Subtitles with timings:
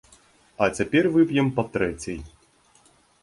[0.63, 2.19] А цяпер вып'ем па трэцяй!